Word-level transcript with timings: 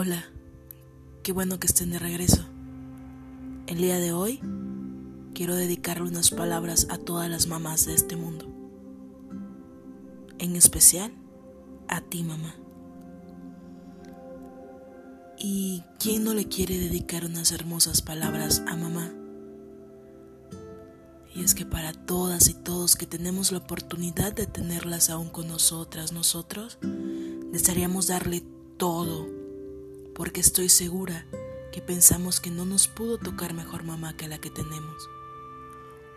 Hola, 0.00 0.26
qué 1.24 1.32
bueno 1.32 1.58
que 1.58 1.66
estén 1.66 1.90
de 1.90 1.98
regreso. 1.98 2.46
El 3.66 3.78
día 3.78 3.98
de 3.98 4.12
hoy 4.12 4.40
quiero 5.34 5.56
dedicarle 5.56 6.08
unas 6.08 6.30
palabras 6.30 6.86
a 6.88 6.98
todas 6.98 7.28
las 7.28 7.48
mamás 7.48 7.84
de 7.84 7.94
este 7.94 8.14
mundo. 8.14 8.46
En 10.38 10.54
especial 10.54 11.10
a 11.88 12.00
ti, 12.00 12.22
mamá. 12.22 12.54
¿Y 15.36 15.82
quién 15.98 16.22
no 16.22 16.32
le 16.32 16.46
quiere 16.46 16.78
dedicar 16.78 17.24
unas 17.24 17.50
hermosas 17.50 18.00
palabras 18.00 18.62
a 18.68 18.76
mamá? 18.76 19.10
Y 21.34 21.42
es 21.42 21.56
que 21.56 21.66
para 21.66 21.92
todas 21.92 22.48
y 22.48 22.54
todos 22.54 22.94
que 22.94 23.06
tenemos 23.06 23.50
la 23.50 23.58
oportunidad 23.58 24.32
de 24.32 24.46
tenerlas 24.46 25.10
aún 25.10 25.28
con 25.28 25.48
nosotras, 25.48 26.12
nosotros, 26.12 26.78
desearíamos 27.50 28.06
darle 28.06 28.44
todo, 28.76 29.37
porque 30.18 30.40
estoy 30.40 30.68
segura 30.68 31.24
que 31.72 31.80
pensamos 31.80 32.40
que 32.40 32.50
no 32.50 32.66
nos 32.66 32.88
pudo 32.88 33.16
tocar 33.16 33.54
mejor 33.54 33.84
mamá 33.84 34.14
que 34.14 34.28
la 34.28 34.38
que 34.38 34.50
tenemos. 34.50 35.08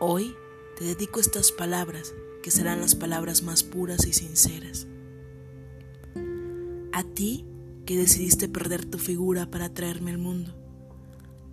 Hoy 0.01 0.35
te 0.77 0.83
dedico 0.83 1.21
estas 1.21 1.53
palabras, 1.53 2.13
que 2.43 2.51
serán 2.51 2.81
las 2.81 2.95
palabras 2.95 3.43
más 3.43 3.63
puras 3.63 4.05
y 4.05 4.11
sinceras. 4.11 4.87
A 6.91 7.03
ti 7.03 7.45
que 7.85 7.95
decidiste 7.95 8.49
perder 8.49 8.83
tu 8.83 8.97
figura 8.97 9.49
para 9.49 9.73
traerme 9.73 10.11
al 10.11 10.17
mundo. 10.17 10.53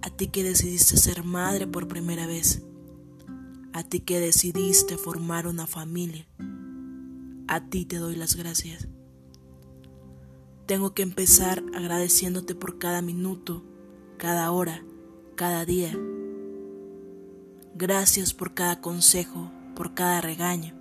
A 0.03 0.11
ti 0.11 0.27
que 0.27 0.43
decidiste 0.43 0.97
ser 0.97 1.23
madre 1.23 1.69
por 1.69 1.87
primera 1.87 2.27
vez 2.27 2.63
a 3.79 3.85
ti 3.85 4.01
que 4.01 4.19
decidiste 4.19 4.97
formar 4.97 5.47
una 5.47 5.69
familia. 5.69 6.27
A 7.47 7.69
ti 7.69 7.85
te 7.85 7.99
doy 7.99 8.17
las 8.17 8.35
gracias. 8.35 8.89
Tengo 10.69 10.93
que 10.93 11.01
empezar 11.03 11.65
agradeciéndote 11.75 12.55
por 12.55 12.79
cada 12.79 13.01
minuto, 13.01 13.65
cada 14.19 14.53
hora, 14.53 14.85
cada 15.35 15.65
día. 15.65 15.99
Gracias 17.75 18.35
por 18.35 18.53
cada 18.53 18.83
consejo, 18.83 19.51
por 19.75 19.95
cada 19.95 20.21
regaño. 20.21 20.75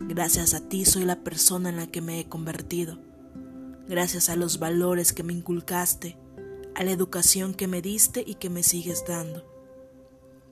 Gracias 0.00 0.54
a 0.54 0.66
ti 0.66 0.86
soy 0.86 1.04
la 1.04 1.22
persona 1.22 1.68
en 1.68 1.76
la 1.76 1.88
que 1.88 2.00
me 2.00 2.20
he 2.20 2.28
convertido. 2.30 3.00
Gracias 3.86 4.30
a 4.30 4.36
los 4.36 4.58
valores 4.58 5.12
que 5.12 5.22
me 5.22 5.34
inculcaste, 5.34 6.16
a 6.74 6.82
la 6.82 6.92
educación 6.92 7.52
que 7.52 7.68
me 7.68 7.82
diste 7.82 8.24
y 8.26 8.36
que 8.36 8.48
me 8.48 8.62
sigues 8.62 9.04
dando 9.06 9.44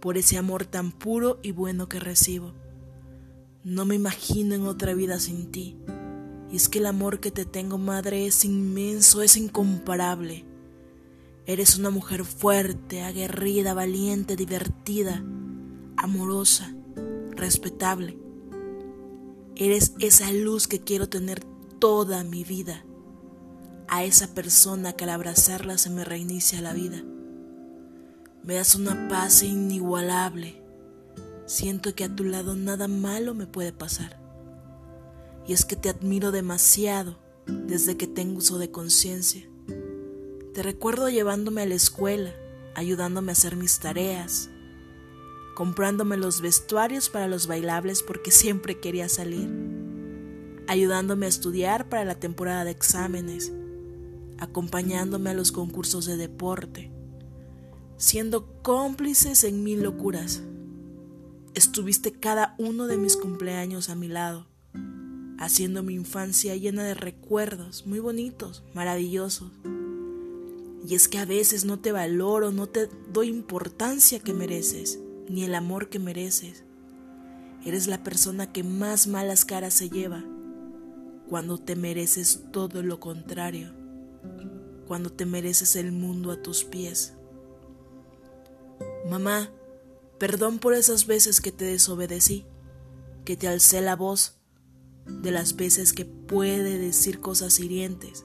por 0.01 0.19
ese 0.19 0.37
amor 0.37 0.67
tan 0.67 0.93
puro 0.93 1.39
y 1.43 1.53
bueno 1.53 1.89
que 1.89 1.99
recibo. 1.99 2.53
No 3.65 3.87
me 3.87 3.95
imagino 3.95 4.55
en 4.55 4.67
otra 4.67 4.93
vida 4.93 5.19
sin 5.19 5.51
ti. 5.51 5.79
Y 6.51 6.57
es 6.57 6.69
que 6.69 6.79
el 6.79 6.87
amor 6.87 7.21
que 7.21 7.31
te 7.31 7.45
tengo, 7.45 7.79
madre, 7.79 8.27
es 8.27 8.45
inmenso, 8.45 9.23
es 9.23 9.37
incomparable. 9.37 10.45
Eres 11.47 11.79
una 11.79 11.91
mujer 11.91 12.25
fuerte, 12.25 13.03
aguerrida, 13.03 13.73
valiente, 13.75 14.37
divertida, 14.37 15.25
amorosa, 15.97 16.75
respetable. 17.31 18.19
Eres 19.57 19.95
esa 19.99 20.33
luz 20.33 20.67
que 20.67 20.81
quiero 20.81 21.09
tener 21.09 21.41
toda 21.79 22.25
mi 22.25 22.45
vida. 22.45 22.85
A 23.89 24.05
esa 24.05 24.35
persona 24.35 24.93
que 24.93 25.05
al 25.05 25.11
abrazarla 25.11 25.79
se 25.79 25.91
me 25.91 26.05
reinicia 26.05 26.61
la 26.61 26.73
vida. 26.73 27.03
Me 28.43 28.55
das 28.55 28.75
una 28.75 29.09
paz 29.09 29.43
inigualable. 29.43 30.63
Siento 31.47 31.95
que 31.95 32.05
a 32.05 32.15
tu 32.15 32.25
lado 32.25 32.55
nada 32.55 32.87
malo 32.87 33.35
me 33.35 33.47
puede 33.47 33.73
pasar. 33.73 34.20
Y 35.51 35.53
es 35.53 35.65
que 35.65 35.75
te 35.75 35.89
admiro 35.89 36.31
demasiado 36.31 37.19
desde 37.45 37.97
que 37.97 38.07
tengo 38.07 38.39
uso 38.39 38.59
de 38.59 38.71
conciencia. 38.71 39.51
Te 40.55 40.63
recuerdo 40.63 41.09
llevándome 41.09 41.63
a 41.63 41.67
la 41.67 41.75
escuela, 41.75 42.33
ayudándome 42.77 43.33
a 43.33 43.35
hacer 43.35 43.57
mis 43.57 43.81
tareas, 43.81 44.49
comprándome 45.57 46.17
los 46.17 46.41
vestuarios 46.41 47.09
para 47.09 47.27
los 47.27 47.49
bailables 47.49 48.05
porque 48.05 48.31
siempre 48.31 48.79
quería 48.79 49.09
salir, 49.09 49.49
ayudándome 50.69 51.27
a 51.27 51.31
estudiar 51.31 51.89
para 51.89 52.05
la 52.05 52.15
temporada 52.15 52.63
de 52.63 52.71
exámenes, 52.71 53.51
acompañándome 54.39 55.31
a 55.31 55.35
los 55.35 55.51
concursos 55.51 56.07
de 56.07 56.17
deporte 56.17 56.93
siendo 57.97 58.63
cómplices 58.63 59.43
en 59.43 59.65
mil 59.65 59.83
locuras. 59.83 60.45
Estuviste 61.55 62.13
cada 62.13 62.55
uno 62.57 62.87
de 62.87 62.97
mis 62.97 63.17
cumpleaños 63.17 63.91
a 63.91 63.97
mi 63.97 64.07
lado, 64.07 64.50
haciendo 65.41 65.83
mi 65.83 65.95
infancia 65.95 66.55
llena 66.55 66.85
de 66.85 66.95
recuerdos 66.95 67.87
muy 67.87 67.99
bonitos, 67.99 68.63
maravillosos. 68.75 69.51
Y 70.87 70.95
es 70.95 71.09
que 71.09 71.19
a 71.19 71.25
veces 71.25 71.65
no 71.65 71.81
te 71.81 71.93
valoro, 71.93 72.53
no 72.53 72.67
te 72.67 72.89
doy 73.11 73.29
importancia 73.29 74.21
que 74.21 74.35
mereces, 74.35 75.01
ni 75.29 75.45
el 75.45 75.55
amor 75.55 75.89
que 75.89 75.99
mereces. 75.99 76.65
Eres 77.65 77.87
la 77.87 78.05
persona 78.05 78.53
que 78.53 78.63
más 78.63 79.07
malas 79.07 79.47
caras 79.47 79.75
se 79.75 79.89
lleva 79.89 80.25
cuando 81.29 81.57
te 81.57 81.75
mereces 81.75 82.43
todo 82.53 82.83
lo 82.83 83.01
contrario, 83.01 83.73
cuando 84.87 85.11
te 85.11 85.25
mereces 85.25 85.75
el 85.75 85.91
mundo 85.91 86.33
a 86.33 86.43
tus 86.43 86.65
pies. 86.65 87.15
Mamá, 89.09 89.51
perdón 90.19 90.59
por 90.59 90.75
esas 90.75 91.07
veces 91.07 91.41
que 91.41 91.51
te 91.51 91.65
desobedecí, 91.65 92.45
que 93.25 93.37
te 93.37 93.49
alcé 93.49 93.81
la 93.81 93.97
voz, 93.97 94.40
de 95.07 95.31
las 95.31 95.57
veces 95.57 95.93
que 95.93 96.05
puede 96.05 96.79
decir 96.79 97.21
cosas 97.21 97.59
hirientes. 97.61 98.25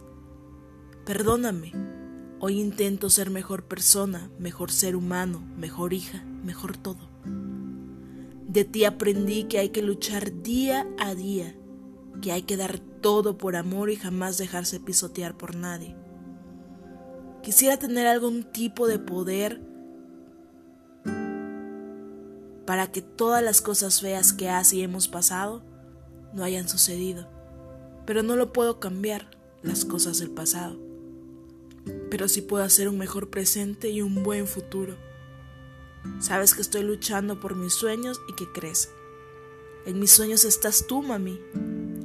Perdóname, 1.05 1.73
hoy 2.39 2.59
intento 2.59 3.09
ser 3.09 3.29
mejor 3.29 3.63
persona, 3.63 4.29
mejor 4.39 4.71
ser 4.71 4.95
humano, 4.95 5.43
mejor 5.57 5.93
hija, 5.93 6.23
mejor 6.43 6.77
todo. 6.77 7.09
De 8.47 8.63
ti 8.63 8.85
aprendí 8.85 9.45
que 9.45 9.59
hay 9.59 9.69
que 9.69 9.81
luchar 9.81 10.41
día 10.41 10.87
a 10.97 11.13
día, 11.15 11.55
que 12.21 12.31
hay 12.31 12.43
que 12.43 12.57
dar 12.57 12.79
todo 12.79 13.37
por 13.37 13.55
amor 13.55 13.89
y 13.89 13.97
jamás 13.97 14.37
dejarse 14.37 14.79
pisotear 14.79 15.37
por 15.37 15.55
nadie. 15.55 15.95
Quisiera 17.43 17.77
tener 17.77 18.07
algún 18.07 18.43
tipo 18.43 18.87
de 18.87 18.97
poder 18.97 19.61
para 22.65 22.91
que 22.91 23.01
todas 23.01 23.43
las 23.43 23.61
cosas 23.61 24.01
feas 24.01 24.33
que 24.33 24.49
has 24.49 24.73
y 24.73 24.81
hemos 24.81 25.07
pasado 25.07 25.63
no 26.35 26.43
hayan 26.43 26.69
sucedido. 26.69 27.27
Pero 28.05 28.21
no 28.21 28.35
lo 28.35 28.53
puedo 28.53 28.79
cambiar, 28.79 29.31
las 29.63 29.85
cosas 29.85 30.19
del 30.19 30.29
pasado. 30.29 30.77
Pero 32.11 32.27
sí 32.27 32.41
puedo 32.41 32.63
hacer 32.63 32.87
un 32.87 32.97
mejor 32.97 33.29
presente 33.29 33.89
y 33.89 34.01
un 34.01 34.23
buen 34.23 34.45
futuro. 34.47 34.95
Sabes 36.19 36.53
que 36.53 36.61
estoy 36.61 36.83
luchando 36.83 37.39
por 37.39 37.55
mis 37.55 37.73
sueños 37.73 38.21
y 38.29 38.35
que 38.35 38.51
crees. 38.51 38.89
En 39.85 39.99
mis 39.99 40.11
sueños 40.11 40.45
estás 40.45 40.85
tú, 40.87 41.01
mami. 41.01 41.39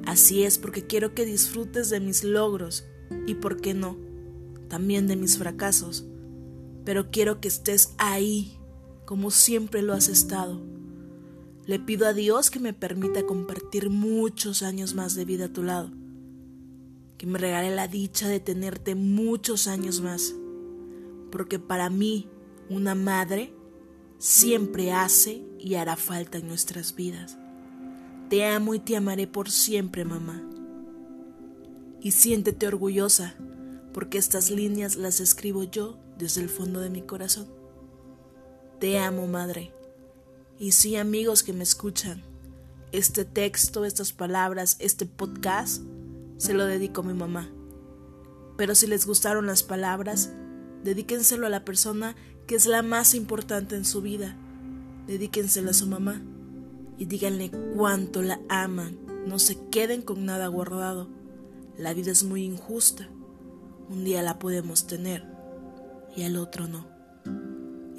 Así 0.07 0.45
es 0.45 0.59
porque 0.59 0.87
quiero 0.87 1.15
que 1.15 1.27
disfrutes 1.27 1.91
de 1.91 2.01
mis 2.01 2.25
logros 2.25 2.85
y, 3.27 3.35
¿por 3.35 3.61
qué 3.61 3.75
no? 3.75 3.99
También 4.69 5.07
de 5.07 5.17
mis 5.17 5.37
fracasos. 5.37 6.07
Pero 6.85 7.11
quiero 7.11 7.41
que 7.41 7.49
estés 7.49 7.95
ahí 7.99 8.57
como 9.05 9.31
siempre 9.31 9.83
lo 9.83 9.93
has 9.93 10.09
estado. 10.09 10.63
Le 11.71 11.79
pido 11.79 12.09
a 12.09 12.13
Dios 12.13 12.51
que 12.51 12.59
me 12.59 12.73
permita 12.73 13.25
compartir 13.25 13.91
muchos 13.91 14.65
años 14.65 14.97
más 14.97 15.15
de 15.15 15.25
vida 15.25 15.45
a 15.45 15.53
tu 15.53 15.63
lado, 15.63 15.93
que 17.17 17.29
me 17.29 17.39
regale 17.39 17.73
la 17.73 17.87
dicha 17.87 18.27
de 18.27 18.41
tenerte 18.41 18.97
muchos 18.97 19.69
años 19.69 20.01
más, 20.01 20.35
porque 21.31 21.61
para 21.61 21.89
mí 21.89 22.29
una 22.69 22.97
madre 22.97 23.55
siempre 24.19 24.91
hace 24.91 25.45
y 25.61 25.77
hará 25.77 25.95
falta 25.95 26.39
en 26.39 26.49
nuestras 26.49 26.97
vidas. 26.97 27.39
Te 28.31 28.45
amo 28.47 28.75
y 28.75 28.81
te 28.81 28.97
amaré 28.97 29.29
por 29.29 29.49
siempre, 29.49 30.05
mamá. 30.05 30.43
Y 32.01 32.11
siéntete 32.11 32.67
orgullosa, 32.67 33.37
porque 33.95 34.19
estas 34.19 34.51
líneas 34.51 34.97
las 34.97 35.21
escribo 35.21 35.63
yo 35.63 36.01
desde 36.19 36.41
el 36.41 36.49
fondo 36.49 36.81
de 36.81 36.91
mi 36.91 37.03
corazón. 37.03 37.47
Te 38.81 38.99
amo, 38.99 39.29
madre. 39.29 39.73
Y 40.61 40.73
sí, 40.73 40.97
amigos 40.97 41.43
que 41.43 41.55
me 41.55 41.63
escuchan, 41.63 42.23
este 42.93 43.25
texto, 43.25 43.87
estas 43.87 44.13
palabras, 44.13 44.77
este 44.79 45.07
podcast, 45.07 45.83
se 46.37 46.53
lo 46.53 46.67
dedico 46.67 47.01
a 47.01 47.05
mi 47.05 47.15
mamá. 47.15 47.51
Pero 48.59 48.75
si 48.75 48.87
les 48.87 49.07
gustaron 49.07 49.47
las 49.47 49.63
palabras, 49.63 50.35
dedíquenselo 50.85 51.47
a 51.47 51.49
la 51.49 51.65
persona 51.65 52.15
que 52.47 52.57
es 52.57 52.67
la 52.67 52.83
más 52.83 53.15
importante 53.15 53.75
en 53.75 53.87
su 53.87 54.03
vida. 54.03 54.37
Dedíquenselo 55.07 55.71
a 55.71 55.73
su 55.73 55.87
mamá 55.87 56.21
y 56.99 57.07
díganle 57.07 57.51
cuánto 57.75 58.21
la 58.21 58.39
aman. 58.51 58.99
No 59.27 59.39
se 59.39 59.59
queden 59.71 60.03
con 60.03 60.27
nada 60.27 60.47
guardado. 60.49 61.09
La 61.79 61.95
vida 61.95 62.11
es 62.11 62.23
muy 62.23 62.45
injusta. 62.45 63.09
Un 63.89 64.05
día 64.05 64.21
la 64.21 64.39
podemos 64.39 64.87
tener 64.87 65.25
y 66.15 66.25
al 66.25 66.37
otro 66.37 66.69
no 66.69 67.01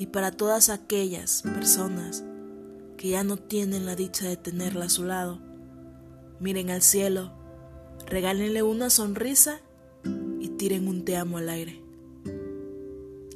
y 0.01 0.07
para 0.07 0.31
todas 0.31 0.69
aquellas 0.69 1.43
personas 1.43 2.23
que 3.01 3.09
ya 3.09 3.23
no 3.23 3.35
tienen 3.35 3.87
la 3.87 3.95
dicha 3.95 4.29
de 4.29 4.37
tenerla 4.37 4.85
a 4.85 4.89
su 4.89 5.03
lado. 5.03 5.39
Miren 6.39 6.69
al 6.69 6.83
cielo, 6.83 7.33
regálenle 8.05 8.61
una 8.61 8.91
sonrisa 8.91 9.59
y 10.39 10.49
tiren 10.49 10.87
un 10.87 11.03
te 11.03 11.17
amo 11.17 11.39
al 11.39 11.49
aire. 11.49 11.81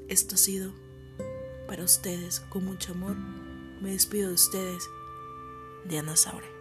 Esto 0.07 0.35
ha 0.35 0.37
sido 0.37 0.71
para 1.67 1.83
ustedes 1.83 2.41
con 2.41 2.63
mucho 2.63 2.91
amor. 2.91 3.15
Me 3.81 3.89
despido 3.89 4.27
de 4.27 4.35
ustedes, 4.35 4.87
Diana 5.89 6.15
Saure. 6.15 6.54